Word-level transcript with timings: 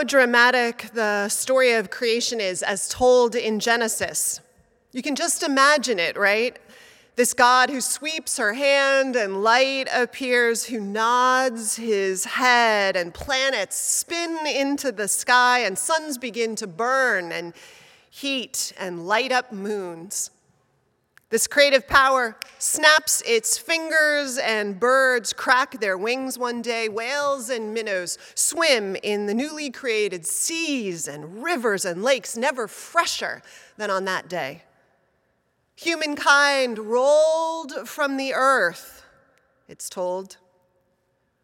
How 0.00 0.04
dramatic 0.04 0.88
the 0.94 1.28
story 1.28 1.72
of 1.74 1.90
creation 1.90 2.40
is 2.40 2.62
as 2.62 2.88
told 2.88 3.34
in 3.34 3.60
Genesis. 3.60 4.40
You 4.92 5.02
can 5.02 5.14
just 5.14 5.42
imagine 5.42 5.98
it, 5.98 6.16
right? 6.16 6.58
This 7.16 7.34
God 7.34 7.68
who 7.68 7.82
sweeps 7.82 8.38
her 8.38 8.54
hand 8.54 9.14
and 9.14 9.42
light 9.42 9.90
appears, 9.92 10.64
who 10.64 10.80
nods 10.80 11.76
his 11.76 12.24
head 12.24 12.96
and 12.96 13.12
planets 13.12 13.76
spin 13.76 14.38
into 14.46 14.90
the 14.90 15.06
sky 15.06 15.58
and 15.58 15.78
suns 15.78 16.16
begin 16.16 16.56
to 16.56 16.66
burn 16.66 17.30
and 17.30 17.52
heat 18.08 18.72
and 18.80 19.06
light 19.06 19.32
up 19.32 19.52
moons. 19.52 20.30
This 21.30 21.46
creative 21.46 21.86
power 21.86 22.36
snaps 22.58 23.22
its 23.24 23.56
fingers, 23.56 24.36
and 24.36 24.80
birds 24.80 25.32
crack 25.32 25.80
their 25.80 25.96
wings 25.96 26.36
one 26.36 26.60
day. 26.60 26.88
Whales 26.88 27.48
and 27.50 27.72
minnows 27.72 28.18
swim 28.34 28.96
in 29.04 29.26
the 29.26 29.34
newly 29.34 29.70
created 29.70 30.26
seas 30.26 31.06
and 31.06 31.44
rivers 31.44 31.84
and 31.84 32.02
lakes, 32.02 32.36
never 32.36 32.66
fresher 32.66 33.42
than 33.76 33.90
on 33.90 34.06
that 34.06 34.28
day. 34.28 34.64
Humankind 35.76 36.80
rolled 36.80 37.88
from 37.88 38.16
the 38.16 38.34
earth, 38.34 39.04
it's 39.68 39.88
told. 39.88 40.36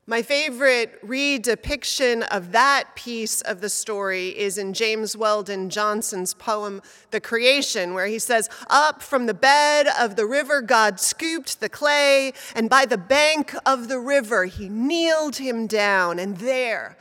My 0.08 0.22
favorite 0.22 1.00
redepiction 1.02 2.22
of 2.22 2.52
that 2.52 2.94
piece 2.94 3.40
of 3.40 3.60
the 3.60 3.68
story 3.68 4.28
is 4.38 4.56
in 4.56 4.72
James 4.72 5.16
Weldon 5.16 5.68
Johnson's 5.68 6.32
poem, 6.32 6.80
The 7.10 7.20
Creation, 7.20 7.92
where 7.92 8.06
he 8.06 8.20
says, 8.20 8.48
Up 8.68 9.02
from 9.02 9.26
the 9.26 9.34
bed 9.34 9.88
of 9.98 10.14
the 10.14 10.24
river, 10.24 10.62
God 10.62 11.00
scooped 11.00 11.58
the 11.58 11.68
clay, 11.68 12.32
and 12.54 12.70
by 12.70 12.86
the 12.86 12.96
bank 12.96 13.52
of 13.66 13.88
the 13.88 13.98
river, 13.98 14.44
he 14.44 14.68
kneeled 14.68 15.38
him 15.38 15.66
down. 15.66 16.20
And 16.20 16.36
there, 16.36 16.96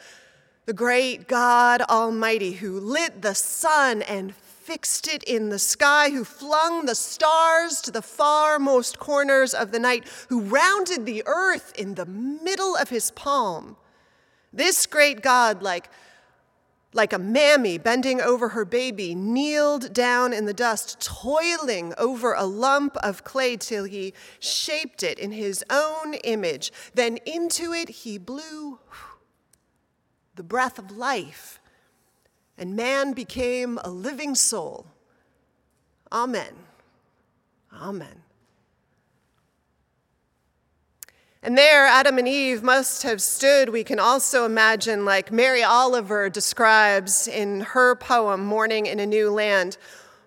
the 0.65 0.73
great 0.73 1.27
God 1.27 1.83
Almighty, 1.83 2.53
who 2.53 2.79
lit 2.79 3.21
the 3.21 3.35
sun 3.35 4.01
and 4.01 4.33
fixed 4.65 5.07
it 5.07 5.23
in 5.23 5.49
the 5.49 5.59
sky, 5.59 6.09
who 6.09 6.23
flung 6.23 6.85
the 6.85 6.95
stars 6.95 7.81
to 7.81 7.91
the 7.91 8.01
farmost 8.01 8.97
corners 8.97 9.53
of 9.53 9.71
the 9.71 9.77
night, 9.77 10.03
who 10.29 10.41
rounded 10.41 11.05
the 11.05 11.21
earth 11.27 11.71
in 11.77 11.93
the 11.93 12.05
middle 12.05 12.75
of 12.75 12.89
his 12.89 13.11
palm. 13.11 13.77
This 14.51 14.87
great 14.87 15.21
God, 15.21 15.61
like, 15.61 15.89
like 16.93 17.13
a 17.13 17.19
mammy 17.19 17.77
bending 17.77 18.19
over 18.19 18.49
her 18.49 18.65
baby, 18.65 19.13
kneeled 19.13 19.93
down 19.93 20.33
in 20.33 20.45
the 20.45 20.53
dust, 20.53 20.99
toiling 20.99 21.93
over 21.99 22.33
a 22.33 22.45
lump 22.45 22.97
of 22.97 23.23
clay 23.23 23.57
till 23.57 23.83
he 23.83 24.13
shaped 24.39 25.03
it 25.03 25.19
in 25.19 25.31
his 25.31 25.63
own 25.69 26.15
image. 26.23 26.71
Then 26.95 27.17
into 27.27 27.71
it 27.71 27.89
he 27.89 28.17
blew 28.17 28.79
the 30.35 30.43
breath 30.43 30.79
of 30.79 30.89
life 30.89 31.59
and 32.57 32.75
man 32.75 33.13
became 33.13 33.79
a 33.83 33.89
living 33.89 34.35
soul. 34.35 34.85
Amen. 36.11 36.53
Amen. 37.73 38.21
And 41.43 41.57
there, 41.57 41.85
Adam 41.85 42.17
and 42.17 42.27
Eve 42.27 42.63
must 42.63 43.03
have 43.03 43.21
stood, 43.21 43.69
we 43.69 43.83
can 43.83 43.99
also 43.99 44.45
imagine, 44.45 45.05
like 45.05 45.31
Mary 45.31 45.61
Oliver 45.61 46.27
describes 46.27 47.27
in 47.27 47.61
her 47.61 47.95
poem, 47.95 48.43
Morning 48.43 48.87
in 48.87 48.99
a 48.99 49.05
New 49.05 49.29
Land. 49.29 49.77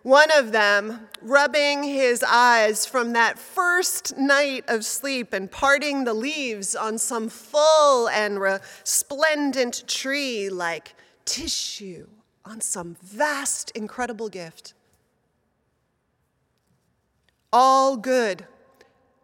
One 0.04 0.30
of 0.30 0.52
them 0.52 1.08
rubbing 1.20 1.82
his 1.82 2.22
eyes 2.22 2.86
from 2.86 3.14
that 3.14 3.36
first 3.36 4.16
night 4.16 4.64
of 4.68 4.84
sleep 4.84 5.32
and 5.32 5.50
parting 5.50 6.04
the 6.04 6.14
leaves 6.14 6.76
on 6.76 6.98
some 6.98 7.28
full 7.28 8.08
and 8.10 8.40
resplendent 8.40 9.88
tree 9.88 10.48
like 10.48 10.94
tissue 11.24 12.06
on 12.48 12.60
some 12.62 12.96
vast, 13.02 13.70
incredible 13.72 14.30
gift. 14.30 14.72
All 17.52 17.96
good, 17.96 18.46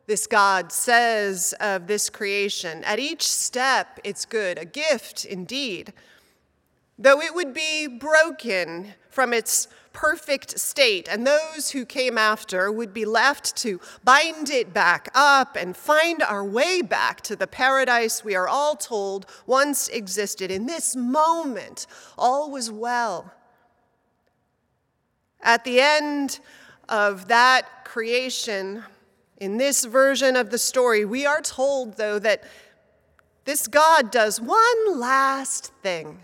this 0.07 0.27
God 0.27 0.71
says 0.71 1.55
of 1.59 1.87
this 1.87 2.11
creation. 2.11 2.85
At 2.85 2.99
each 2.99 3.23
step, 3.23 3.99
it's 4.05 4.27
good, 4.27 4.59
a 4.59 4.67
gift 4.67 5.25
indeed. 5.25 5.95
Though 6.99 7.21
it 7.21 7.35
would 7.35 7.55
be 7.55 7.87
broken 7.87 8.95
from 9.09 9.33
its 9.33 9.69
perfect 9.95 10.59
state, 10.59 11.09
and 11.09 11.27
those 11.27 11.71
who 11.71 11.87
came 11.87 12.19
after 12.19 12.71
would 12.71 12.93
be 12.93 13.07
left 13.07 13.57
to 13.57 13.81
bind 14.03 14.51
it 14.51 14.75
back 14.75 15.09
up 15.15 15.57
and 15.57 15.75
find 15.75 16.23
our 16.23 16.45
way 16.45 16.83
back 16.83 17.23
to 17.23 17.35
the 17.35 17.47
paradise 17.47 18.23
we 18.23 18.35
are 18.35 18.49
all 18.49 18.77
told 18.77 19.25
once 19.47 19.89
existed. 19.89 20.51
In 20.51 20.67
this 20.67 20.95
moment, 20.95 21.87
all 22.19 22.51
was 22.51 22.71
well. 22.71 23.33
At 25.41 25.65
the 25.65 25.81
end 25.81 26.41
of 26.89 27.29
that 27.29 27.85
creation, 27.85 28.83
in 29.39 29.57
this 29.57 29.85
version 29.85 30.37
of 30.37 30.51
the 30.51 30.59
story, 30.59 31.05
we 31.05 31.25
are 31.25 31.41
told, 31.41 31.97
though, 31.97 32.19
that 32.19 32.45
this 33.45 33.69
God 33.69 34.11
does 34.11 34.41
one 34.41 34.99
last 34.99 35.73
thing. 35.83 36.19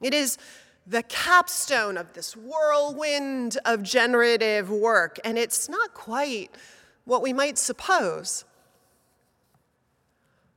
It 0.00 0.12
is 0.12 0.38
the 0.86 1.02
capstone 1.02 1.96
of 1.96 2.12
this 2.12 2.36
whirlwind 2.36 3.58
of 3.64 3.82
generative 3.82 4.70
work, 4.70 5.18
and 5.24 5.36
it's 5.36 5.68
not 5.68 5.94
quite 5.94 6.54
what 7.04 7.22
we 7.22 7.32
might 7.32 7.58
suppose. 7.58 8.44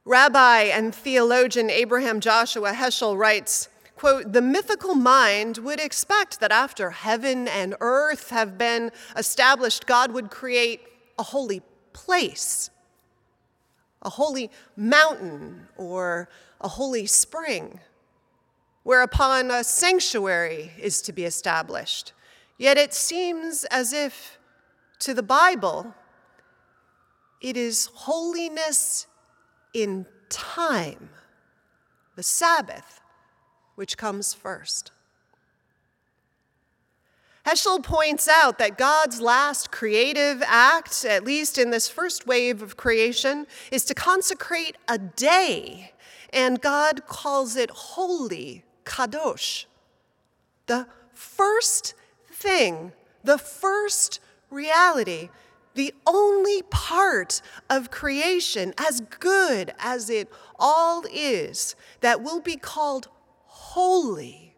Rabbi 0.05 0.63
and 0.63 0.93
theologian 0.93 1.69
Abraham 1.69 2.19
Joshua 2.19 2.73
Heschel 2.73 3.17
writes, 3.17 3.69
quote, 3.95 4.31
the 4.31 4.41
mythical 4.41 4.95
mind 4.95 5.57
would 5.59 5.79
expect 5.79 6.39
that 6.39 6.51
after 6.51 6.91
heaven 6.91 7.47
and 7.47 7.75
earth 7.81 8.29
have 8.29 8.57
been 8.57 8.91
established, 9.17 9.87
God 9.87 10.11
would 10.11 10.29
create 10.29 10.81
a 11.17 11.23
holy 11.23 11.61
place, 11.91 12.69
a 14.01 14.09
holy 14.09 14.49
mountain, 14.75 15.67
or 15.75 16.29
a 16.61 16.67
holy 16.67 17.05
spring 17.05 17.79
whereupon 18.83 19.51
a 19.51 19.63
sanctuary 19.63 20.71
is 20.79 21.01
to 21.03 21.13
be 21.13 21.25
established. 21.25 22.13
Yet 22.57 22.77
it 22.77 22.93
seems 22.93 23.63
as 23.65 23.93
if 23.93 24.37
to 24.99 25.13
the 25.13 25.23
Bible, 25.23 25.93
it 27.41 27.55
is 27.55 27.89
holiness 27.93 29.07
in 29.73 30.05
time, 30.29 31.09
the 32.15 32.23
Sabbath, 32.23 32.99
which 33.75 33.97
comes 33.97 34.33
first. 34.33 34.91
Heschel 37.45 37.81
points 37.81 38.27
out 38.27 38.57
that 38.59 38.77
God's 38.77 39.21
last 39.21 39.71
creative 39.71 40.43
act, 40.45 41.05
at 41.05 41.23
least 41.23 41.57
in 41.57 41.71
this 41.71 41.87
first 41.87 42.27
wave 42.27 42.61
of 42.61 42.75
creation, 42.75 43.47
is 43.71 43.85
to 43.85 43.93
consecrate 43.93 44.75
a 44.87 44.99
day, 44.99 45.93
and 46.31 46.61
God 46.61 47.07
calls 47.07 47.55
it 47.55 47.69
holy 47.69 48.65
kadosh. 48.89 49.65
The 50.65 50.87
first 51.13 51.93
thing, 52.31 52.91
the 53.23 53.37
first 53.37 54.19
reality, 54.49 55.29
the 55.75 55.93
only 56.05 56.63
part 56.63 57.41
of 57.69 57.91
creation, 57.91 58.73
as 58.77 59.01
good 59.01 59.73
as 59.79 60.09
it 60.09 60.27
all 60.57 61.03
is, 61.13 61.75
that 62.01 62.21
will 62.21 62.41
be 62.41 62.55
called 62.55 63.07
holy, 63.45 64.55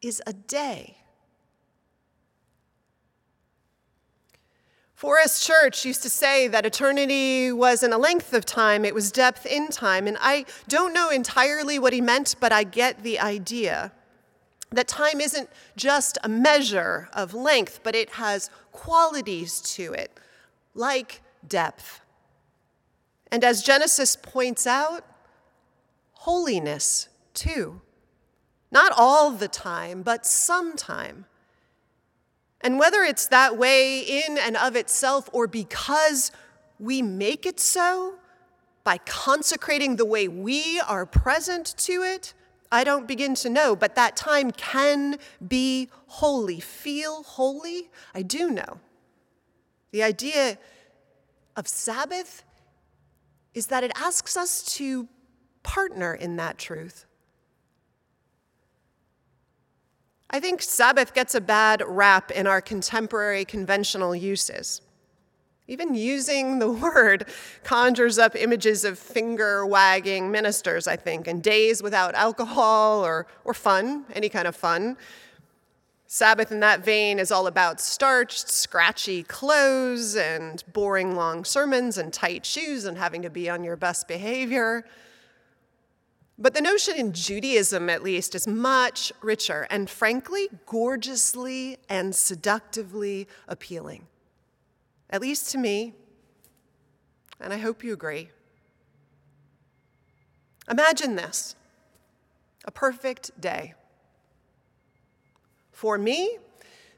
is 0.00 0.22
a 0.26 0.32
day. 0.32 1.03
Forrest 5.04 5.42
Church 5.42 5.84
used 5.84 6.02
to 6.04 6.08
say 6.08 6.48
that 6.48 6.64
eternity 6.64 7.52
wasn't 7.52 7.92
a 7.92 7.98
length 7.98 8.32
of 8.32 8.46
time, 8.46 8.86
it 8.86 8.94
was 8.94 9.12
depth 9.12 9.44
in 9.44 9.68
time. 9.68 10.06
And 10.06 10.16
I 10.18 10.46
don't 10.66 10.94
know 10.94 11.10
entirely 11.10 11.78
what 11.78 11.92
he 11.92 12.00
meant, 12.00 12.36
but 12.40 12.52
I 12.52 12.64
get 12.64 13.02
the 13.02 13.20
idea 13.20 13.92
that 14.70 14.88
time 14.88 15.20
isn't 15.20 15.50
just 15.76 16.16
a 16.24 16.28
measure 16.30 17.10
of 17.12 17.34
length, 17.34 17.80
but 17.82 17.94
it 17.94 18.12
has 18.12 18.48
qualities 18.72 19.60
to 19.74 19.92
it, 19.92 20.10
like 20.72 21.20
depth. 21.46 22.00
And 23.30 23.44
as 23.44 23.62
Genesis 23.62 24.16
points 24.16 24.66
out, 24.66 25.04
holiness 26.12 27.10
too. 27.34 27.82
Not 28.72 28.90
all 28.96 29.32
the 29.32 29.48
time, 29.48 30.00
but 30.00 30.24
sometime. 30.24 31.26
And 32.64 32.78
whether 32.78 33.02
it's 33.02 33.26
that 33.26 33.58
way 33.58 34.00
in 34.00 34.38
and 34.38 34.56
of 34.56 34.74
itself 34.74 35.28
or 35.34 35.46
because 35.46 36.32
we 36.78 37.02
make 37.02 37.44
it 37.44 37.60
so 37.60 38.14
by 38.84 38.98
consecrating 38.98 39.96
the 39.96 40.06
way 40.06 40.28
we 40.28 40.80
are 40.80 41.04
present 41.04 41.74
to 41.78 42.02
it, 42.02 42.32
I 42.72 42.82
don't 42.82 43.06
begin 43.06 43.34
to 43.36 43.50
know. 43.50 43.76
But 43.76 43.94
that 43.96 44.16
time 44.16 44.50
can 44.50 45.18
be 45.46 45.90
holy. 46.06 46.58
Feel 46.58 47.22
holy? 47.22 47.90
I 48.14 48.22
do 48.22 48.50
know. 48.50 48.80
The 49.92 50.02
idea 50.02 50.58
of 51.56 51.68
Sabbath 51.68 52.44
is 53.52 53.66
that 53.66 53.84
it 53.84 53.92
asks 53.94 54.36
us 54.38 54.64
to 54.76 55.06
partner 55.62 56.14
in 56.14 56.36
that 56.36 56.56
truth. 56.56 57.04
I 60.34 60.40
think 60.40 60.62
Sabbath 60.62 61.14
gets 61.14 61.36
a 61.36 61.40
bad 61.40 61.80
rap 61.86 62.32
in 62.32 62.48
our 62.48 62.60
contemporary 62.60 63.44
conventional 63.44 64.16
uses. 64.16 64.80
Even 65.68 65.94
using 65.94 66.58
the 66.58 66.68
word 66.72 67.28
conjures 67.62 68.18
up 68.18 68.34
images 68.34 68.84
of 68.84 68.98
finger 68.98 69.64
wagging 69.64 70.32
ministers, 70.32 70.88
I 70.88 70.96
think, 70.96 71.28
and 71.28 71.40
days 71.40 71.84
without 71.84 72.16
alcohol 72.16 73.06
or, 73.06 73.28
or 73.44 73.54
fun, 73.54 74.06
any 74.12 74.28
kind 74.28 74.48
of 74.48 74.56
fun. 74.56 74.96
Sabbath, 76.08 76.50
in 76.50 76.58
that 76.58 76.84
vein, 76.84 77.20
is 77.20 77.30
all 77.30 77.46
about 77.46 77.80
starched, 77.80 78.50
scratchy 78.50 79.22
clothes 79.22 80.16
and 80.16 80.64
boring 80.72 81.14
long 81.14 81.44
sermons 81.44 81.96
and 81.96 82.12
tight 82.12 82.44
shoes 82.44 82.86
and 82.86 82.98
having 82.98 83.22
to 83.22 83.30
be 83.30 83.48
on 83.48 83.62
your 83.62 83.76
best 83.76 84.08
behavior. 84.08 84.84
But 86.36 86.54
the 86.54 86.60
notion 86.60 86.96
in 86.96 87.12
Judaism, 87.12 87.88
at 87.88 88.02
least, 88.02 88.34
is 88.34 88.46
much 88.46 89.12
richer 89.22 89.66
and, 89.70 89.88
frankly, 89.88 90.48
gorgeously 90.66 91.78
and 91.88 92.14
seductively 92.14 93.28
appealing. 93.46 94.08
At 95.10 95.20
least 95.20 95.50
to 95.52 95.58
me, 95.58 95.94
and 97.40 97.52
I 97.52 97.58
hope 97.58 97.84
you 97.84 97.92
agree. 97.92 98.30
Imagine 100.68 101.14
this 101.14 101.54
a 102.64 102.70
perfect 102.70 103.38
day. 103.40 103.74
For 105.70 105.98
me, 105.98 106.38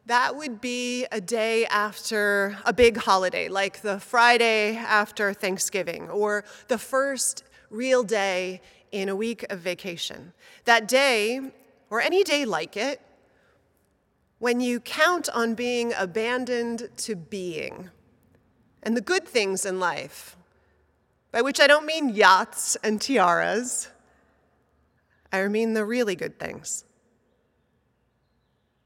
that 0.06 0.36
would 0.36 0.60
be 0.60 1.04
a 1.10 1.20
day 1.20 1.66
after 1.66 2.56
a 2.64 2.72
big 2.72 2.96
holiday, 2.96 3.48
like 3.48 3.82
the 3.82 3.98
Friday 3.98 4.76
after 4.76 5.34
Thanksgiving, 5.34 6.08
or 6.08 6.44
the 6.68 6.78
first 6.78 7.42
real 7.70 8.04
day 8.04 8.60
in 8.92 9.08
a 9.08 9.16
week 9.16 9.44
of 9.50 9.60
vacation. 9.60 10.32
That 10.64 10.88
day, 10.88 11.40
or 11.90 12.00
any 12.00 12.24
day 12.24 12.44
like 12.44 12.76
it, 12.76 13.00
when 14.38 14.60
you 14.60 14.80
count 14.80 15.28
on 15.30 15.54
being 15.54 15.92
abandoned 15.96 16.88
to 16.98 17.16
being 17.16 17.90
and 18.82 18.96
the 18.96 19.00
good 19.00 19.26
things 19.26 19.64
in 19.64 19.80
life, 19.80 20.36
by 21.32 21.42
which 21.42 21.60
I 21.60 21.66
don't 21.66 21.86
mean 21.86 22.10
yachts 22.10 22.76
and 22.82 23.00
tiaras, 23.00 23.88
I 25.32 25.46
mean 25.48 25.74
the 25.74 25.84
really 25.84 26.14
good 26.14 26.38
things. 26.38 26.84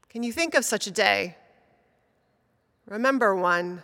Can 0.09 0.23
you 0.23 0.33
think 0.33 0.55
of 0.55 0.65
such 0.65 0.87
a 0.87 0.91
day? 0.91 1.37
Remember 2.87 3.35
one 3.35 3.83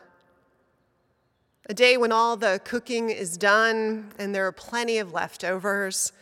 a 1.68 1.74
day 1.74 1.98
when 1.98 2.12
all 2.12 2.38
the 2.38 2.62
cooking 2.64 3.10
is 3.10 3.38
done 3.38 4.12
and 4.18 4.34
there 4.34 4.48
are 4.48 4.54
plenty 4.54 4.98
of 4.98 5.12
leftovers. 5.12 6.14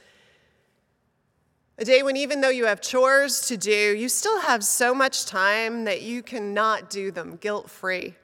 A 1.77 1.85
day 1.85 2.01
when, 2.01 2.17
even 2.17 2.41
though 2.41 2.49
you 2.49 2.65
have 2.65 2.81
chores 2.81 3.41
to 3.47 3.57
do, 3.57 3.95
you 3.95 4.09
still 4.09 4.41
have 4.41 4.63
so 4.63 4.93
much 4.93 5.25
time 5.25 5.83
that 5.85 6.01
you 6.01 6.23
cannot 6.23 6.89
do 6.89 7.11
them 7.11 7.35
guilt 7.35 7.69
free. 7.69 8.15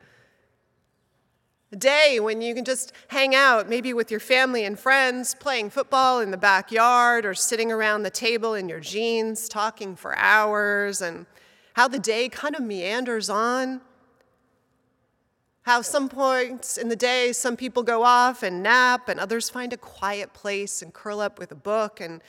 A 1.73 1.75
day 1.75 2.19
when 2.19 2.41
you 2.41 2.56
can 2.56 2.65
just 2.65 2.91
hang 3.09 3.35
out, 3.35 3.69
maybe 3.69 3.94
with 3.94 4.09
your 4.09 4.19
family 4.19 4.65
and 4.65 4.79
friends, 4.79 5.35
playing 5.35 5.69
football 5.69 6.21
in 6.21 6.31
the 6.31 6.38
backyard 6.38 7.25
or 7.25 7.33
sitting 7.33 7.71
around 7.71 8.03
the 8.03 8.09
table 8.09 8.56
in 8.56 8.67
your 8.67 8.79
jeans, 8.79 9.47
talking 9.47 9.95
for 9.95 10.17
hours, 10.17 11.01
and 11.01 11.25
how 11.74 11.88
the 11.88 12.00
day 12.00 12.29
kind 12.29 12.56
of 12.56 12.62
meanders 12.62 13.29
on. 13.29 13.81
How 15.63 15.83
some 15.83 16.09
points 16.09 16.75
in 16.75 16.89
the 16.89 16.95
day, 16.95 17.31
some 17.33 17.55
people 17.55 17.83
go 17.83 18.01
off 18.01 18.41
and 18.41 18.63
nap, 18.63 19.07
and 19.07 19.19
others 19.19 19.47
find 19.47 19.71
a 19.71 19.77
quiet 19.77 20.33
place 20.33 20.81
and 20.81 20.91
curl 20.91 21.19
up 21.19 21.37
with 21.37 21.51
a 21.51 21.55
book. 21.55 22.01
And 22.01 22.19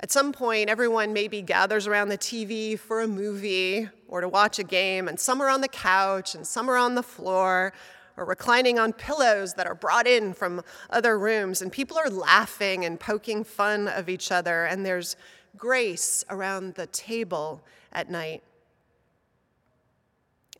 at 0.00 0.10
some 0.10 0.32
point, 0.32 0.68
everyone 0.68 1.12
maybe 1.12 1.40
gathers 1.40 1.86
around 1.86 2.08
the 2.08 2.18
TV 2.18 2.76
for 2.76 3.00
a 3.00 3.06
movie 3.06 3.88
or 4.08 4.20
to 4.20 4.28
watch 4.28 4.58
a 4.58 4.64
game, 4.64 5.06
and 5.06 5.20
some 5.20 5.40
are 5.40 5.48
on 5.48 5.60
the 5.60 5.68
couch, 5.68 6.34
and 6.34 6.44
some 6.44 6.68
are 6.68 6.76
on 6.76 6.96
the 6.96 7.02
floor, 7.02 7.72
or 8.16 8.24
reclining 8.24 8.76
on 8.76 8.92
pillows 8.92 9.54
that 9.54 9.68
are 9.68 9.74
brought 9.76 10.08
in 10.08 10.34
from 10.34 10.60
other 10.90 11.16
rooms, 11.16 11.62
and 11.62 11.70
people 11.70 11.96
are 11.96 12.10
laughing 12.10 12.84
and 12.84 12.98
poking 12.98 13.44
fun 13.44 13.86
of 13.86 14.08
each 14.08 14.32
other, 14.32 14.64
and 14.64 14.84
there's 14.84 15.14
grace 15.56 16.24
around 16.28 16.74
the 16.74 16.88
table 16.88 17.62
at 17.92 18.10
night. 18.10 18.42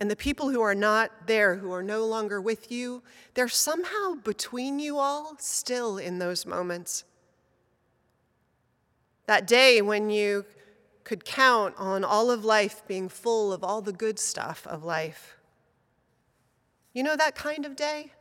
And 0.01 0.11
the 0.11 0.17
people 0.17 0.51
who 0.51 0.61
are 0.61 0.75
not 0.75 1.27
there, 1.27 1.57
who 1.57 1.73
are 1.73 1.83
no 1.83 2.05
longer 2.05 2.41
with 2.41 2.71
you, 2.71 3.03
they're 3.35 3.49
somehow 3.49 4.15
between 4.25 4.79
you 4.79 4.99
all 4.99 5.37
still 5.39 5.99
in 5.99 6.19
those 6.19 6.45
moments. 6.45 7.05
That 9.27 9.47
day 9.47 9.81
when 9.81 10.11
you 10.11 10.45
could 11.05 11.25
count 11.25 11.75
on 11.79 12.03
all 12.03 12.31
of 12.31 12.45
life 12.45 12.83
being 12.89 13.09
full 13.09 13.53
of 13.53 13.63
all 13.63 13.83
the 13.83 13.93
good 13.93 14.19
stuff 14.19 14.67
of 14.67 14.83
life. 14.83 15.37
You 16.93 17.03
know 17.03 17.17
that 17.17 17.35
kind 17.35 17.65
of 17.65 17.77
day? 17.77 18.13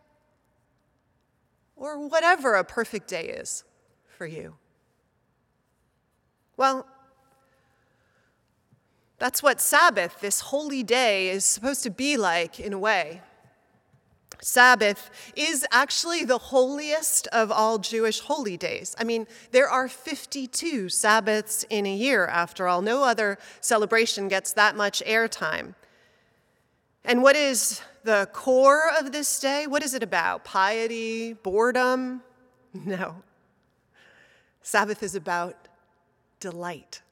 Or 1.76 2.08
whatever 2.08 2.54
a 2.56 2.64
perfect 2.64 3.08
day 3.08 3.30
is 3.30 3.64
for 4.08 4.28
you. 4.28 4.56
Well, 6.56 6.86
that's 9.24 9.42
what 9.42 9.62
Sabbath, 9.62 10.20
this 10.20 10.42
holy 10.42 10.84
day, 10.84 11.30
is 11.30 11.46
supposed 11.46 11.82
to 11.84 11.90
be 11.90 12.18
like 12.18 12.60
in 12.60 12.74
a 12.74 12.78
way. 12.78 13.22
Sabbath 14.42 15.10
is 15.34 15.66
actually 15.72 16.26
the 16.26 16.38
holiest 16.38 17.28
of 17.28 17.50
all 17.50 17.78
Jewish 17.78 18.20
holy 18.20 18.58
days. 18.58 18.94
I 19.00 19.06
mean, 19.06 19.26
there 19.52 19.70
are 19.70 19.88
52 19.88 20.90
Sabbaths 20.90 21.64
in 21.70 21.86
a 21.86 21.96
year, 21.96 22.28
after 22.28 22.68
all. 22.68 22.82
No 22.82 23.06
other 23.06 23.38
celebration 23.62 24.28
gets 24.28 24.52
that 24.52 24.76
much 24.76 25.02
airtime. 25.08 25.76
And 27.06 27.24
what 27.24 27.38
is 27.38 27.82
the 28.04 28.28
core 28.34 28.92
of 29.00 29.14
this 29.14 29.40
day? 29.40 29.68
What 29.68 29.84
is 29.84 29.94
it 29.94 30.04
about? 30.04 30.44
Piety? 30.44 31.32
Boredom? 31.32 32.22
No. 32.74 33.24
Sabbath 34.64 35.02
is 35.02 35.16
about 35.16 35.70
delight 36.42 37.04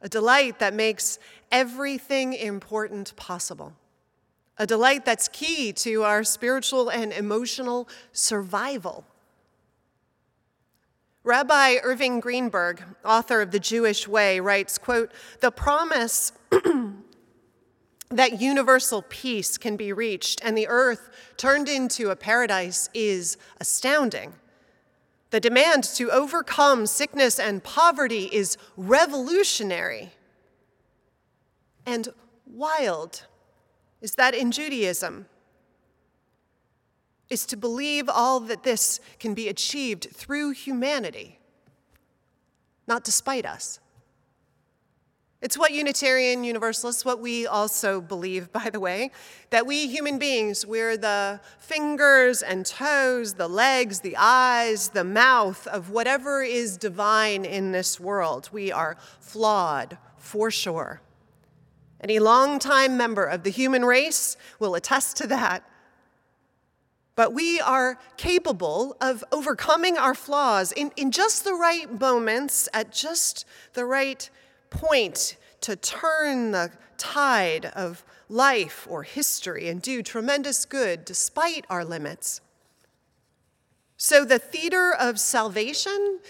a 0.00 0.08
delight 0.08 0.58
that 0.58 0.74
makes 0.74 1.18
everything 1.52 2.32
important 2.32 3.14
possible, 3.16 3.74
a 4.58 4.66
delight 4.66 5.04
that's 5.04 5.28
key 5.28 5.72
to 5.72 6.04
our 6.04 6.24
spiritual 6.24 6.88
and 6.88 7.12
emotional 7.12 7.88
survival. 8.12 9.04
Rabbi 11.22 11.76
Irving 11.82 12.20
Greenberg, 12.20 12.82
author 13.04 13.42
of 13.42 13.50
The 13.50 13.60
Jewish 13.60 14.08
Way, 14.08 14.40
writes, 14.40 14.78
quote, 14.78 15.12
"The 15.40 15.50
promise 15.50 16.32
that 18.10 18.40
universal 18.40 19.04
peace 19.08 19.56
can 19.56 19.76
be 19.76 19.92
reached 19.92 20.40
and 20.42 20.58
the 20.58 20.66
earth 20.66 21.10
turned 21.36 21.68
into 21.68 22.10
a 22.10 22.16
paradise 22.16 22.88
is 22.92 23.36
astounding. 23.60 24.34
The 25.30 25.40
demand 25.40 25.84
to 25.84 26.10
overcome 26.10 26.86
sickness 26.86 27.38
and 27.38 27.62
poverty 27.62 28.24
is 28.32 28.56
revolutionary. 28.76 30.10
And 31.86 32.08
wild 32.46 33.26
is 34.00 34.16
that 34.16 34.34
in 34.34 34.50
Judaism 34.50 35.26
is 37.28 37.46
to 37.46 37.56
believe 37.56 38.08
all 38.08 38.40
that 38.40 38.64
this 38.64 38.98
can 39.20 39.34
be 39.34 39.48
achieved 39.48 40.08
through 40.12 40.50
humanity, 40.50 41.38
not 42.88 43.04
despite 43.04 43.46
us. 43.46 43.78
It's 45.42 45.56
what 45.56 45.72
Unitarian 45.72 46.44
Universalists, 46.44 47.02
what 47.02 47.18
we 47.18 47.46
also 47.46 48.02
believe, 48.02 48.52
by 48.52 48.68
the 48.68 48.78
way, 48.78 49.10
that 49.48 49.66
we 49.66 49.88
human 49.88 50.18
beings, 50.18 50.66
we're 50.66 50.98
the 50.98 51.40
fingers 51.58 52.42
and 52.42 52.66
toes, 52.66 53.34
the 53.34 53.48
legs, 53.48 54.00
the 54.00 54.16
eyes, 54.18 54.90
the 54.90 55.04
mouth 55.04 55.66
of 55.68 55.88
whatever 55.88 56.42
is 56.42 56.76
divine 56.76 57.46
in 57.46 57.72
this 57.72 57.98
world. 57.98 58.50
We 58.52 58.70
are 58.70 58.98
flawed, 59.18 59.96
for 60.18 60.50
sure. 60.50 61.00
Any 62.02 62.18
longtime 62.18 62.98
member 62.98 63.24
of 63.24 63.42
the 63.42 63.50
human 63.50 63.86
race 63.86 64.36
will 64.58 64.74
attest 64.74 65.16
to 65.18 65.26
that. 65.28 65.62
But 67.16 67.32
we 67.32 67.60
are 67.60 67.98
capable 68.18 68.94
of 69.00 69.24
overcoming 69.32 69.96
our 69.96 70.14
flaws 70.14 70.70
in, 70.72 70.92
in 70.96 71.10
just 71.10 71.44
the 71.44 71.54
right 71.54 71.98
moments, 71.98 72.68
at 72.74 72.92
just 72.92 73.46
the 73.72 73.86
right 73.86 74.28
point 74.70 75.36
to 75.60 75.76
turn 75.76 76.52
the 76.52 76.70
tide 76.96 77.66
of 77.66 78.04
life 78.28 78.86
or 78.88 79.02
history 79.02 79.68
and 79.68 79.82
do 79.82 80.02
tremendous 80.02 80.64
good 80.64 81.04
despite 81.04 81.64
our 81.68 81.84
limits. 81.84 82.40
So, 83.96 84.24
the 84.24 84.38
theater 84.38 84.94
of 84.98 85.20
salvation, 85.20 86.20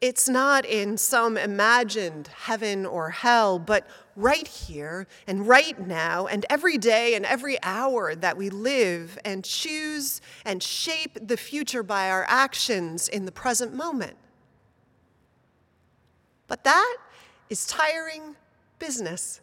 it's 0.00 0.28
not 0.28 0.64
in 0.64 0.96
some 0.96 1.36
imagined 1.36 2.28
heaven 2.28 2.86
or 2.86 3.10
hell, 3.10 3.58
but 3.58 3.86
right 4.14 4.46
here 4.46 5.06
and 5.26 5.48
right 5.48 5.86
now 5.86 6.26
and 6.26 6.46
every 6.48 6.78
day 6.78 7.14
and 7.14 7.24
every 7.26 7.60
hour 7.62 8.14
that 8.14 8.36
we 8.36 8.48
live 8.48 9.18
and 9.24 9.44
choose 9.44 10.20
and 10.44 10.62
shape 10.62 11.18
the 11.20 11.36
future 11.36 11.82
by 11.82 12.10
our 12.10 12.24
actions 12.28 13.08
in 13.08 13.24
the 13.24 13.32
present 13.32 13.74
moment. 13.74 14.16
But 16.46 16.64
that 16.64 16.96
is 17.48 17.66
tiring 17.66 18.36
business. 18.78 19.40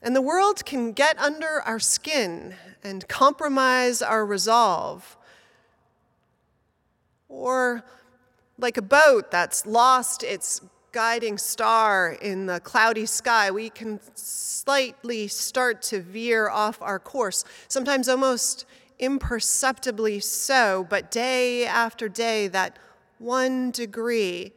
And 0.00 0.16
the 0.16 0.22
world 0.22 0.64
can 0.64 0.92
get 0.92 1.18
under 1.18 1.62
our 1.62 1.78
skin 1.78 2.54
and 2.82 3.06
compromise 3.06 4.02
our 4.02 4.26
resolve. 4.26 5.16
Or, 7.28 7.84
like 8.58 8.76
a 8.76 8.82
boat 8.82 9.30
that's 9.30 9.64
lost 9.64 10.22
its 10.22 10.60
guiding 10.90 11.38
star 11.38 12.10
in 12.20 12.46
the 12.46 12.60
cloudy 12.60 13.06
sky, 13.06 13.50
we 13.50 13.70
can 13.70 14.00
slightly 14.14 15.28
start 15.28 15.82
to 15.82 16.00
veer 16.00 16.48
off 16.48 16.82
our 16.82 16.98
course, 16.98 17.44
sometimes 17.68 18.08
almost 18.08 18.66
imperceptibly 18.98 20.20
so, 20.20 20.86
but 20.88 21.10
day 21.10 21.64
after 21.64 22.08
day, 22.08 22.48
that 22.48 22.78
one 23.18 23.70
degree 23.70 24.52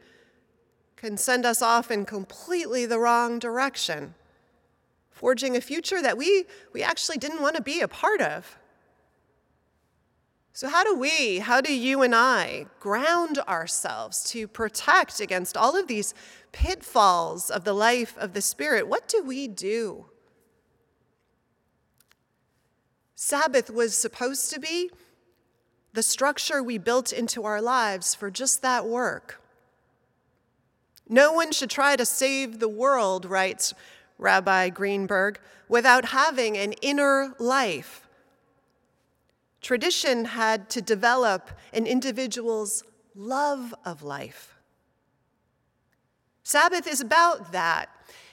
can 1.06 1.16
send 1.16 1.46
us 1.46 1.62
off 1.62 1.92
in 1.92 2.04
completely 2.04 2.84
the 2.84 2.98
wrong 2.98 3.38
direction, 3.38 4.12
forging 5.12 5.56
a 5.56 5.60
future 5.60 6.02
that 6.02 6.18
we, 6.18 6.46
we 6.72 6.82
actually 6.82 7.16
didn't 7.16 7.40
want 7.40 7.54
to 7.54 7.62
be 7.62 7.80
a 7.80 7.86
part 7.86 8.20
of. 8.20 8.58
So, 10.52 10.68
how 10.68 10.82
do 10.82 10.96
we, 10.96 11.38
how 11.38 11.60
do 11.60 11.72
you 11.72 12.02
and 12.02 12.12
I 12.12 12.66
ground 12.80 13.38
ourselves 13.46 14.24
to 14.30 14.48
protect 14.48 15.20
against 15.20 15.56
all 15.56 15.76
of 15.76 15.86
these 15.86 16.12
pitfalls 16.50 17.50
of 17.50 17.62
the 17.62 17.72
life 17.72 18.18
of 18.18 18.32
the 18.32 18.42
Spirit? 18.42 18.88
What 18.88 19.06
do 19.06 19.22
we 19.22 19.46
do? 19.46 20.06
Sabbath 23.14 23.70
was 23.70 23.96
supposed 23.96 24.52
to 24.52 24.58
be 24.58 24.90
the 25.92 26.02
structure 26.02 26.64
we 26.64 26.78
built 26.78 27.12
into 27.12 27.44
our 27.44 27.62
lives 27.62 28.12
for 28.12 28.28
just 28.28 28.60
that 28.62 28.86
work. 28.86 29.40
No 31.08 31.32
one 31.32 31.52
should 31.52 31.70
try 31.70 31.96
to 31.96 32.04
save 32.04 32.58
the 32.58 32.68
world, 32.68 33.24
writes 33.24 33.74
Rabbi 34.18 34.70
Greenberg, 34.70 35.38
without 35.68 36.06
having 36.06 36.56
an 36.56 36.72
inner 36.82 37.34
life. 37.38 38.08
Tradition 39.60 40.26
had 40.26 40.68
to 40.70 40.82
develop 40.82 41.50
an 41.72 41.86
individual's 41.86 42.82
love 43.14 43.74
of 43.84 44.02
life. 44.02 44.56
Sabbath 46.42 46.86
is 46.86 47.00
about 47.00 47.52
that. 47.52 47.88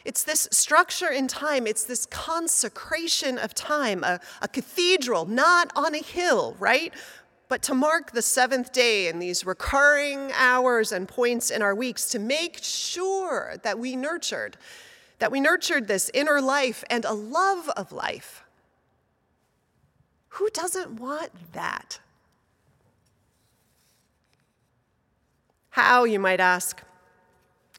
It's 0.06 0.24
this 0.24 0.48
structure 0.52 1.10
in 1.10 1.28
time, 1.28 1.66
it's 1.66 1.86
this 1.86 2.06
consecration 2.06 3.38
of 3.38 3.56
time, 3.56 4.04
a, 4.04 4.20
a 4.42 4.48
cathedral, 4.48 5.26
not 5.26 5.72
on 5.76 5.96
a 5.96 6.00
hill, 6.00 6.56
right? 6.60 6.94
But 7.50 7.62
to 7.64 7.74
mark 7.74 8.12
the 8.12 8.22
seventh 8.22 8.72
day 8.72 9.08
in 9.08 9.20
these 9.20 9.46
recurring 9.46 10.32
hours 10.34 10.92
and 10.92 11.08
points 11.08 11.52
in 11.52 11.62
our 11.62 11.76
weeks 11.76 12.10
to 12.10 12.20
make 12.20 12.60
sure 12.62 13.56
that 13.64 13.78
we 13.78 13.96
nurtured, 13.96 14.58
that 15.20 15.32
we 15.32 15.40
nurtured 15.40 15.88
this 15.88 16.10
inner 16.14 16.42
life 16.42 16.84
and 16.90 17.06
a 17.06 17.14
love 17.14 17.70
of 17.78 17.92
life. 17.92 18.44
Who 20.30 20.50
doesn't 20.50 21.00
want 21.00 21.32
that? 21.54 22.00
How, 25.70 26.04
you 26.06 26.20
might 26.20 26.40
ask, 26.40 26.82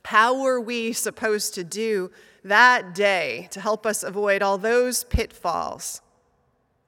how 0.05 0.41
were 0.41 0.61
we 0.61 0.93
supposed 0.93 1.55
to 1.55 1.65
do 1.65 2.11
that 2.45 2.95
day 2.95 3.49
to 3.53 3.61
help 3.61 3.87
us 3.87 4.03
avoid 4.03 4.43
all 4.43 4.59
those 4.59 5.05
pitfalls? 5.05 6.01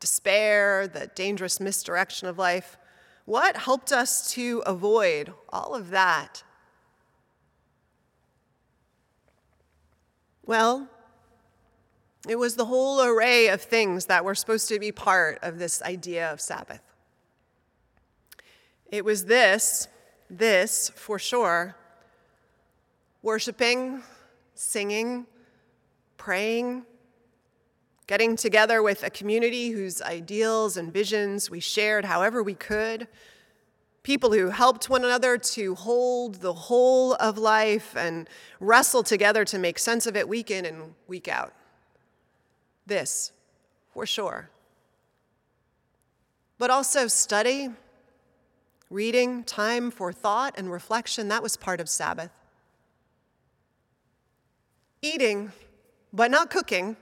Despair, 0.00 0.87
the 0.88 1.09
dangerous 1.15 1.61
misdirection 1.61 2.29
of 2.29 2.38
life. 2.38 2.76
What 3.25 3.57
helped 3.57 3.93
us 3.93 4.33
to 4.33 4.62
avoid 4.67 5.33
all 5.49 5.75
of 5.75 5.91
that? 5.91 6.43
Well, 10.45 10.88
it 12.29 12.37
was 12.37 12.57
the 12.57 12.67
whole 12.67 13.03
array 13.03 13.49
of 13.49 13.61
things 13.61 14.07
that 14.07 14.25
were 14.25 14.35
supposed 14.35 14.69
to 14.69 14.79
be 14.79 14.93
part 14.93 15.38
of 15.43 15.59
this 15.59 15.83
idea 15.83 16.33
of 16.33 16.41
Sabbath. 16.41 16.81
It 18.91 19.05
was 19.05 19.25
this, 19.25 19.88
this 20.31 20.91
for 20.95 21.19
sure 21.19 21.76
worshiping, 23.23 24.03
singing, 24.55 25.26
praying, 26.17 26.87
getting 28.07 28.37
together 28.37 28.83
with 28.83 29.03
a 29.03 29.11
community 29.11 29.71
whose 29.71 30.01
ideals 30.01 30.77
and 30.77 30.93
visions 30.93 31.51
we 31.51 31.61
shared 31.61 32.05
however 32.05 32.43
we 32.43 32.55
could, 32.55 33.09
people 34.03 34.33
who 34.33 34.51
helped 34.51 34.89
one 34.89 35.05
another 35.05 35.37
to 35.37 35.75
hold 35.75 36.37
the 36.37 36.53
whole 36.53 37.15
of 37.15 37.37
life 37.37 37.97
and 37.97 38.29
wrestle 38.61 39.03
together 39.03 39.45
to 39.45 39.59
make 39.59 39.79
sense 39.79 40.07
of 40.07 40.17
it 40.17 40.29
week 40.29 40.51
in 40.51 40.65
and 40.65 40.95
week 41.09 41.27
out. 41.27 41.53
This, 42.87 43.33
for 43.93 44.07
sure. 44.07 44.51
But 46.59 46.71
also 46.71 47.09
study, 47.09 47.71
reading, 48.89 49.43
time 49.43 49.91
for 49.91 50.13
thought 50.13 50.55
and 50.57 50.71
reflection, 50.71 51.27
that 51.29 51.43
was 51.43 51.57
part 51.57 51.81
of 51.81 51.89
Sabbath. 51.89 52.31
Eating, 55.03 55.51
but 56.13 56.31
not 56.31 56.49
cooking 56.49 56.97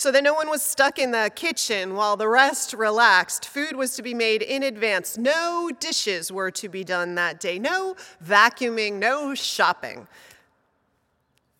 so 0.00 0.10
that 0.10 0.24
no 0.24 0.32
one 0.32 0.48
was 0.48 0.62
stuck 0.62 0.98
in 0.98 1.10
the 1.10 1.30
kitchen 1.34 1.94
while 1.94 2.16
the 2.16 2.26
rest 2.26 2.72
relaxed. 2.72 3.44
Food 3.44 3.76
was 3.76 3.94
to 3.96 4.02
be 4.02 4.14
made 4.14 4.40
in 4.40 4.62
advance. 4.62 5.18
No 5.18 5.70
dishes 5.78 6.32
were 6.32 6.50
to 6.52 6.70
be 6.70 6.82
done 6.82 7.16
that 7.16 7.38
day. 7.38 7.58
No 7.58 7.96
vacuuming, 8.24 8.94
no 8.94 9.34
shopping. 9.34 10.08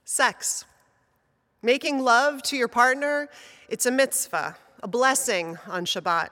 Sex. 0.06 0.64
Making 1.60 1.98
love 1.98 2.42
to 2.44 2.56
your 2.56 2.66
partner, 2.66 3.28
it's 3.68 3.84
a 3.84 3.90
mitzvah, 3.90 4.56
a 4.82 4.88
blessing 4.88 5.58
on 5.66 5.84
Shabbat. 5.84 6.30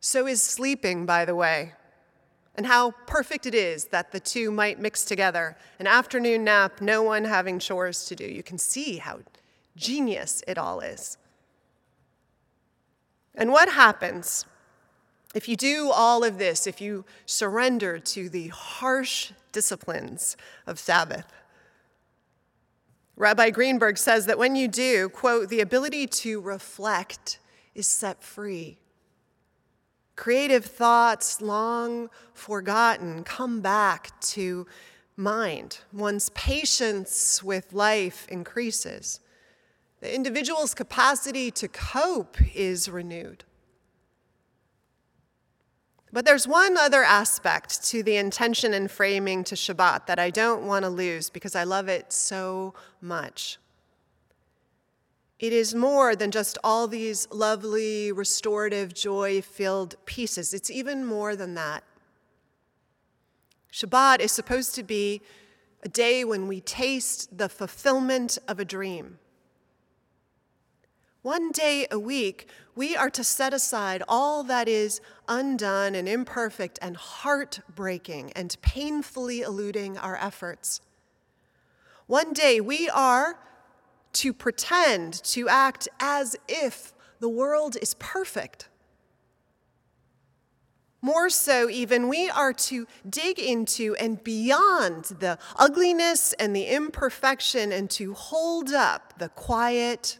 So 0.00 0.26
is 0.26 0.42
sleeping, 0.42 1.06
by 1.06 1.24
the 1.24 1.36
way. 1.36 1.74
And 2.56 2.66
how 2.66 2.90
perfect 3.06 3.46
it 3.46 3.54
is 3.54 3.84
that 3.92 4.10
the 4.10 4.18
two 4.18 4.50
might 4.50 4.80
mix 4.80 5.04
together. 5.04 5.56
An 5.78 5.86
afternoon 5.86 6.42
nap, 6.42 6.80
no 6.80 7.04
one 7.04 7.22
having 7.22 7.60
chores 7.60 8.04
to 8.06 8.16
do. 8.16 8.24
You 8.24 8.42
can 8.42 8.58
see 8.58 8.96
how 8.96 9.20
genius 9.76 10.42
it 10.46 10.58
all 10.58 10.80
is. 10.80 11.16
And 13.34 13.50
what 13.50 13.70
happens 13.70 14.44
if 15.34 15.48
you 15.48 15.56
do 15.56 15.90
all 15.90 16.24
of 16.24 16.38
this, 16.38 16.66
if 16.66 16.80
you 16.80 17.04
surrender 17.24 17.98
to 17.98 18.28
the 18.28 18.48
harsh 18.48 19.32
disciplines 19.50 20.36
of 20.66 20.78
Sabbath? 20.78 21.26
Rabbi 23.16 23.50
Greenberg 23.50 23.98
says 23.98 24.26
that 24.26 24.38
when 24.38 24.56
you 24.56 24.68
do, 24.68 25.08
quote, 25.08 25.48
the 25.48 25.60
ability 25.60 26.06
to 26.06 26.40
reflect 26.40 27.38
is 27.74 27.86
set 27.86 28.22
free. 28.22 28.78
Creative 30.16 30.64
thoughts, 30.64 31.40
long 31.40 32.10
forgotten, 32.34 33.24
come 33.24 33.60
back 33.60 34.18
to 34.20 34.66
mind. 35.16 35.78
One's 35.92 36.28
patience 36.30 37.42
with 37.42 37.72
life 37.72 38.26
increases. 38.28 39.20
The 40.02 40.12
individual's 40.12 40.74
capacity 40.74 41.52
to 41.52 41.68
cope 41.68 42.36
is 42.56 42.88
renewed. 42.88 43.44
But 46.12 46.24
there's 46.24 46.48
one 46.48 46.76
other 46.76 47.04
aspect 47.04 47.84
to 47.84 48.02
the 48.02 48.16
intention 48.16 48.74
and 48.74 48.90
framing 48.90 49.44
to 49.44 49.54
Shabbat 49.54 50.06
that 50.06 50.18
I 50.18 50.30
don't 50.30 50.66
want 50.66 50.84
to 50.84 50.88
lose 50.88 51.30
because 51.30 51.54
I 51.54 51.62
love 51.62 51.88
it 51.88 52.12
so 52.12 52.74
much. 53.00 53.58
It 55.38 55.52
is 55.52 55.72
more 55.72 56.16
than 56.16 56.32
just 56.32 56.58
all 56.64 56.88
these 56.88 57.28
lovely, 57.30 58.10
restorative, 58.10 58.94
joy 58.94 59.40
filled 59.40 59.94
pieces. 60.04 60.52
It's 60.52 60.68
even 60.68 61.06
more 61.06 61.36
than 61.36 61.54
that. 61.54 61.84
Shabbat 63.72 64.18
is 64.18 64.32
supposed 64.32 64.74
to 64.74 64.82
be 64.82 65.22
a 65.84 65.88
day 65.88 66.24
when 66.24 66.48
we 66.48 66.60
taste 66.60 67.38
the 67.38 67.48
fulfillment 67.48 68.38
of 68.48 68.58
a 68.58 68.64
dream. 68.64 69.20
One 71.22 71.52
day 71.52 71.86
a 71.88 72.00
week, 72.00 72.48
we 72.74 72.96
are 72.96 73.10
to 73.10 73.22
set 73.22 73.54
aside 73.54 74.02
all 74.08 74.42
that 74.42 74.66
is 74.66 75.00
undone 75.28 75.94
and 75.94 76.08
imperfect 76.08 76.80
and 76.82 76.96
heartbreaking 76.96 78.32
and 78.32 78.56
painfully 78.60 79.42
eluding 79.42 79.96
our 79.96 80.16
efforts. 80.16 80.80
One 82.08 82.32
day 82.32 82.60
we 82.60 82.88
are 82.88 83.38
to 84.14 84.32
pretend 84.32 85.22
to 85.24 85.48
act 85.48 85.88
as 86.00 86.34
if 86.48 86.92
the 87.20 87.28
world 87.28 87.76
is 87.80 87.94
perfect. 87.94 88.68
More 91.00 91.30
so, 91.30 91.70
even, 91.70 92.08
we 92.08 92.30
are 92.30 92.52
to 92.52 92.86
dig 93.08 93.38
into 93.38 93.94
and 93.94 94.22
beyond 94.22 95.04
the 95.20 95.38
ugliness 95.56 96.32
and 96.32 96.54
the 96.54 96.66
imperfection 96.66 97.70
and 97.70 97.88
to 97.90 98.12
hold 98.12 98.72
up 98.72 99.14
the 99.18 99.28
quiet, 99.28 100.18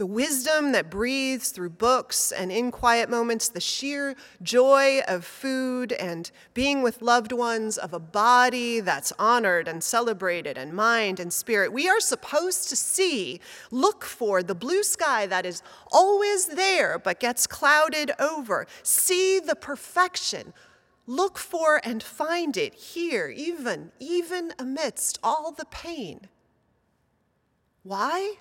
the 0.00 0.06
wisdom 0.06 0.72
that 0.72 0.88
breathes 0.88 1.50
through 1.50 1.68
books 1.68 2.32
and 2.32 2.50
in 2.50 2.70
quiet 2.70 3.10
moments, 3.10 3.50
the 3.50 3.60
sheer 3.60 4.16
joy 4.42 5.00
of 5.06 5.26
food 5.26 5.92
and 5.92 6.30
being 6.54 6.80
with 6.80 7.02
loved 7.02 7.32
ones, 7.32 7.76
of 7.76 7.92
a 7.92 7.98
body 7.98 8.80
that's 8.80 9.12
honored 9.18 9.68
and 9.68 9.84
celebrated, 9.84 10.56
and 10.56 10.72
mind 10.72 11.20
and 11.20 11.30
spirit. 11.30 11.70
We 11.70 11.86
are 11.86 12.00
supposed 12.00 12.70
to 12.70 12.76
see, 12.76 13.40
look 13.70 14.06
for 14.06 14.42
the 14.42 14.54
blue 14.54 14.82
sky 14.82 15.26
that 15.26 15.44
is 15.44 15.62
always 15.92 16.46
there 16.46 16.98
but 16.98 17.20
gets 17.20 17.46
clouded 17.46 18.10
over, 18.18 18.66
see 18.82 19.38
the 19.38 19.54
perfection. 19.54 20.54
Look 21.06 21.36
for 21.36 21.78
and 21.84 22.02
find 22.02 22.56
it 22.56 22.72
here, 22.72 23.28
even, 23.28 23.92
even 23.98 24.54
amidst 24.58 25.18
all 25.22 25.52
the 25.52 25.66
pain. 25.66 26.20
Why? 27.82 28.36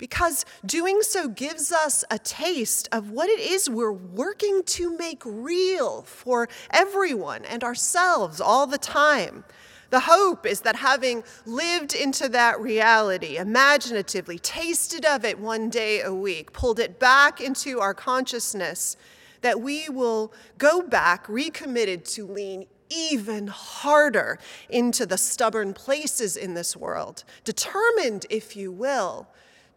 Because 0.00 0.46
doing 0.64 1.02
so 1.02 1.28
gives 1.28 1.70
us 1.70 2.04
a 2.10 2.18
taste 2.18 2.88
of 2.90 3.10
what 3.10 3.28
it 3.28 3.38
is 3.38 3.68
we're 3.68 3.92
working 3.92 4.62
to 4.64 4.96
make 4.96 5.22
real 5.24 6.02
for 6.02 6.48
everyone 6.70 7.44
and 7.44 7.62
ourselves 7.62 8.40
all 8.40 8.66
the 8.66 8.78
time. 8.78 9.44
The 9.90 10.00
hope 10.00 10.46
is 10.46 10.62
that 10.62 10.76
having 10.76 11.22
lived 11.44 11.94
into 11.94 12.30
that 12.30 12.58
reality, 12.60 13.36
imaginatively 13.36 14.38
tasted 14.38 15.04
of 15.04 15.24
it 15.24 15.38
one 15.38 15.68
day 15.68 16.00
a 16.00 16.14
week, 16.14 16.52
pulled 16.54 16.80
it 16.80 16.98
back 16.98 17.40
into 17.40 17.80
our 17.80 17.92
consciousness, 17.92 18.96
that 19.42 19.60
we 19.60 19.88
will 19.90 20.32
go 20.56 20.80
back 20.80 21.28
recommitted 21.28 22.06
to 22.06 22.26
lean 22.26 22.66
even 22.88 23.48
harder 23.48 24.38
into 24.70 25.04
the 25.04 25.18
stubborn 25.18 25.74
places 25.74 26.36
in 26.36 26.54
this 26.54 26.74
world, 26.76 27.24
determined, 27.44 28.26
if 28.30 28.56
you 28.56 28.72
will, 28.72 29.28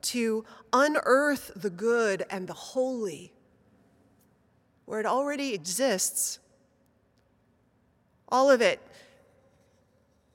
to 0.04 0.46
unearth 0.72 1.52
the 1.56 1.70
good 1.70 2.26
and 2.30 2.48
the 2.48 2.54
holy 2.54 3.34
where 4.86 5.00
it 5.00 5.06
already 5.06 5.54
exists. 5.54 6.40
All 8.30 8.52
of 8.52 8.62
it 8.62 8.82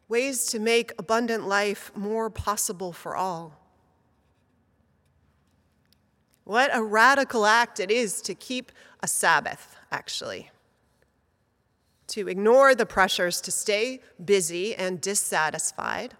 ways 0.09 0.47
to 0.47 0.59
make 0.59 0.93
abundant 0.99 1.47
life 1.47 1.93
more 1.95 2.31
possible 2.31 2.93
for 2.93 3.15
all. 3.15 3.59
What 6.45 6.71
a 6.73 6.83
radical 6.83 7.45
act 7.45 7.79
it 7.79 7.91
is 7.91 8.23
to 8.23 8.35
keep 8.35 8.73
a 9.03 9.09
Sabbath, 9.09 9.77
actually. 9.93 10.51
To 12.09 12.27
ignore 12.27 12.75
the 12.75 12.87
pressures 12.87 13.43
to 13.43 13.51
stay 13.51 14.01
busy 14.25 14.75
and 14.75 14.99
dissatisfied 14.99 16.15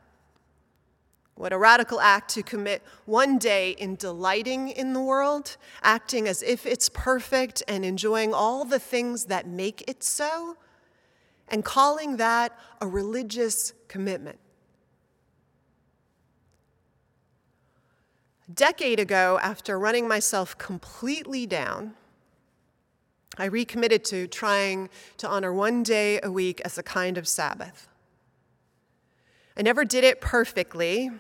what 1.39 1.53
a 1.53 1.59
radical 1.59 2.01
act 2.01 2.31
to 2.31 2.43
commit 2.43 2.83
one 3.07 3.39
day 3.39 3.71
in 3.71 3.95
delighting 3.95 4.71
in 4.71 4.93
the 4.93 5.01
world, 5.01 5.57
acting 5.85 6.27
as 6.27 6.43
if 6.43 6.67
it's 6.67 6.89
perfect 6.89 7.63
and 7.69 7.85
enjoying 7.85 8.35
all 8.35 8.65
the 8.65 8.81
things 8.81 9.27
that 9.27 9.47
make 9.47 9.89
it 9.89 10.03
so, 10.03 10.57
and 11.47 11.65
calling 11.65 12.17
that 12.17 12.59
a 12.81 12.89
religious 12.89 13.73
commitment. 13.87 14.41
A 18.49 18.53
decade 18.53 18.99
ago, 18.99 19.39
after 19.41 19.79
running 19.79 20.09
myself 20.09 20.59
completely 20.59 21.47
down, 21.47 21.95
I 23.37 23.45
recommitted 23.45 24.05
to 24.07 24.27
trying 24.27 24.91
to 25.19 25.29
honor 25.29 25.53
one 25.53 25.85
day 25.85 26.19
a 26.21 26.33
week 26.33 26.61
as 26.65 26.79
a 26.79 26.83
kind 26.83 27.17
of 27.17 27.29
Sabbath. 27.29 27.87
I 29.57 29.63
never 29.63 29.85
did 29.85 30.03
it 30.03 30.21
perfectly, 30.21 31.13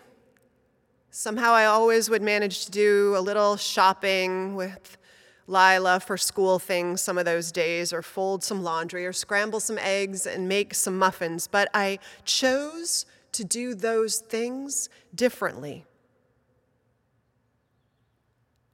Somehow 1.10 1.52
I 1.52 1.64
always 1.64 2.10
would 2.10 2.22
manage 2.22 2.66
to 2.66 2.70
do 2.70 3.14
a 3.16 3.20
little 3.20 3.56
shopping 3.56 4.54
with 4.54 4.98
Lila 5.46 6.00
for 6.00 6.18
school 6.18 6.58
things 6.58 7.00
some 7.00 7.16
of 7.16 7.24
those 7.24 7.50
days, 7.50 7.92
or 7.92 8.02
fold 8.02 8.44
some 8.44 8.62
laundry, 8.62 9.06
or 9.06 9.14
scramble 9.14 9.60
some 9.60 9.78
eggs 9.78 10.26
and 10.26 10.46
make 10.46 10.74
some 10.74 10.98
muffins. 10.98 11.48
But 11.48 11.70
I 11.72 11.98
chose 12.24 13.06
to 13.32 13.44
do 13.44 13.74
those 13.74 14.18
things 14.18 14.90
differently. 15.14 15.86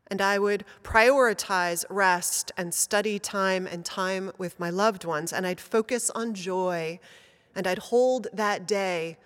And 0.08 0.20
I 0.20 0.38
would 0.38 0.64
prioritize 0.82 1.84
rest 1.88 2.50
and 2.56 2.74
study 2.74 3.18
time 3.18 3.66
and 3.66 3.84
time 3.84 4.32
with 4.36 4.58
my 4.58 4.70
loved 4.70 5.04
ones, 5.04 5.32
and 5.32 5.46
I'd 5.46 5.60
focus 5.60 6.10
on 6.10 6.34
joy, 6.34 6.98
and 7.54 7.66
I'd 7.68 7.78
hold 7.78 8.26
that 8.32 8.66
day 8.66 9.16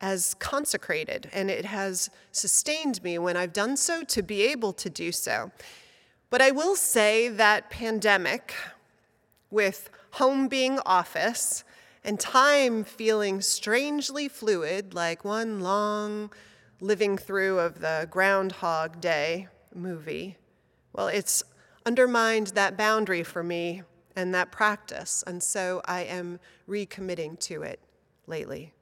as 0.00 0.34
consecrated, 0.34 1.30
and 1.32 1.50
it 1.50 1.64
has 1.64 2.10
sustained 2.30 3.02
me 3.02 3.18
when 3.18 3.36
I've 3.36 3.52
done 3.52 3.76
so 3.76 4.04
to 4.04 4.22
be 4.22 4.42
able 4.42 4.72
to 4.74 4.90
do 4.90 5.12
so. 5.12 5.50
But 6.30 6.42
I 6.42 6.50
will 6.50 6.76
say 6.76 7.28
that 7.28 7.70
pandemic, 7.70 8.54
with 9.50 9.88
home 10.12 10.48
being 10.48 10.78
office 10.84 11.64
and 12.02 12.18
time 12.20 12.84
feeling 12.84 13.40
strangely 13.40 14.28
fluid, 14.28 14.92
like 14.94 15.24
one 15.24 15.60
long 15.60 16.30
living 16.80 17.16
through 17.16 17.60
of 17.60 17.80
the 17.80 18.06
Groundhog 18.10 19.00
Day 19.00 19.48
movie, 19.74 20.36
well, 20.92 21.08
it's 21.08 21.42
undermined 21.86 22.48
that 22.48 22.76
boundary 22.76 23.22
for 23.22 23.42
me 23.42 23.82
and 24.16 24.34
that 24.34 24.52
practice, 24.52 25.24
and 25.26 25.42
so 25.42 25.80
I 25.86 26.02
am 26.02 26.40
recommitting 26.68 27.38
to 27.40 27.62
it 27.62 27.80
lately 28.26 28.73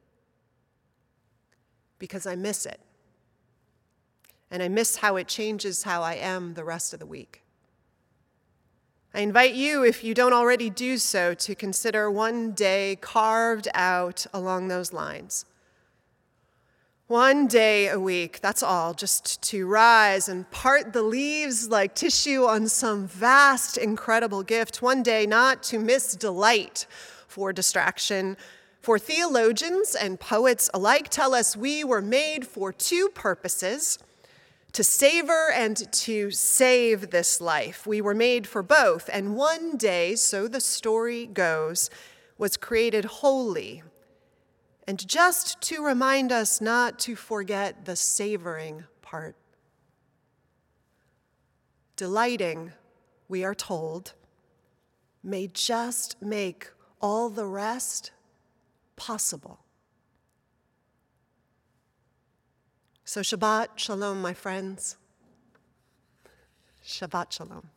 because 2.02 2.26
I 2.26 2.34
miss 2.34 2.66
it. 2.66 2.80
And 4.50 4.60
I 4.60 4.66
miss 4.66 4.96
how 4.96 5.14
it 5.14 5.28
changes 5.28 5.84
how 5.84 6.02
I 6.02 6.14
am 6.14 6.54
the 6.54 6.64
rest 6.64 6.92
of 6.92 6.98
the 6.98 7.06
week. 7.06 7.42
I 9.14 9.20
invite 9.20 9.54
you, 9.54 9.84
if 9.84 10.02
you 10.02 10.12
don't 10.12 10.32
already 10.32 10.68
do 10.68 10.98
so, 10.98 11.32
to 11.34 11.54
consider 11.54 12.10
one 12.10 12.54
day 12.54 12.98
carved 13.00 13.68
out 13.72 14.26
along 14.34 14.66
those 14.66 14.92
lines. 14.92 15.44
One 17.06 17.46
day 17.46 17.86
a 17.86 18.00
week, 18.00 18.40
that's 18.40 18.64
all, 18.64 18.94
just 18.94 19.40
to 19.50 19.64
rise 19.68 20.28
and 20.28 20.50
part 20.50 20.92
the 20.92 21.04
leaves 21.04 21.68
like 21.68 21.94
tissue 21.94 22.46
on 22.46 22.66
some 22.66 23.06
vast, 23.06 23.78
incredible 23.78 24.42
gift. 24.42 24.82
One 24.82 25.04
day 25.04 25.24
not 25.24 25.62
to 25.64 25.78
miss 25.78 26.16
delight 26.16 26.84
for 27.28 27.52
distraction, 27.52 28.36
for 28.82 28.98
theologians 28.98 29.94
and 29.94 30.18
poets 30.18 30.68
alike 30.74 31.08
tell 31.08 31.34
us 31.34 31.56
we 31.56 31.84
were 31.84 32.02
made 32.02 32.44
for 32.44 32.72
two 32.72 33.08
purposes 33.14 33.96
to 34.72 34.82
savor 34.82 35.52
and 35.54 35.90
to 35.92 36.32
save 36.32 37.10
this 37.10 37.40
life. 37.40 37.86
We 37.86 38.00
were 38.00 38.14
made 38.14 38.46
for 38.46 38.62
both, 38.62 39.08
and 39.12 39.36
one 39.36 39.76
day, 39.76 40.16
so 40.16 40.48
the 40.48 40.60
story 40.60 41.26
goes, 41.26 41.90
was 42.38 42.56
created 42.56 43.04
holy. 43.04 43.82
And 44.88 45.06
just 45.06 45.60
to 45.62 45.84
remind 45.84 46.32
us 46.32 46.60
not 46.60 46.98
to 47.00 47.14
forget 47.14 47.84
the 47.84 47.94
savoring 47.94 48.84
part. 49.00 49.36
Delighting, 51.94 52.72
we 53.28 53.44
are 53.44 53.54
told, 53.54 54.14
may 55.22 55.46
just 55.46 56.20
make 56.20 56.70
all 57.00 57.28
the 57.28 57.46
rest 57.46 58.10
possible. 59.06 59.58
So, 63.04 63.20
Shabbat 63.20 63.70
Shalom, 63.74 64.22
my 64.22 64.32
friends. 64.32 64.96
Shabbat 66.86 67.32
Shalom. 67.32 67.68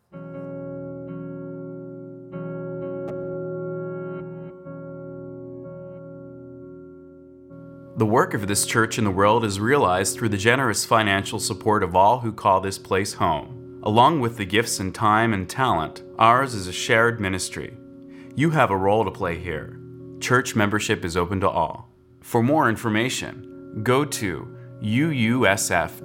The 7.97 8.05
work 8.05 8.35
of 8.35 8.47
this 8.47 8.67
church 8.67 8.99
in 8.99 9.03
the 9.03 9.09
world 9.09 9.43
is 9.43 9.59
realized 9.59 10.15
through 10.15 10.29
the 10.29 10.37
generous 10.37 10.85
financial 10.85 11.39
support 11.39 11.81
of 11.81 11.95
all 11.95 12.19
who 12.19 12.33
call 12.33 12.61
this 12.61 12.77
place 12.77 13.13
home. 13.13 13.81
Along 13.81 14.19
with 14.19 14.37
the 14.37 14.45
gifts 14.45 14.79
in 14.79 14.91
time 14.91 15.33
and 15.33 15.49
talent, 15.49 16.03
ours 16.19 16.53
is 16.53 16.67
a 16.67 16.73
shared 16.73 17.19
ministry. 17.19 17.75
You 18.35 18.51
have 18.51 18.69
a 18.69 18.77
role 18.77 19.03
to 19.05 19.11
play 19.11 19.39
here. 19.39 19.79
Church 20.19 20.55
membership 20.55 21.05
is 21.05 21.17
open 21.17 21.39
to 21.41 21.49
all. 21.49 21.89
For 22.21 22.41
more 22.41 22.69
information, 22.69 23.81
go 23.83 24.05
to 24.05 24.55
uusf.org 24.81 26.03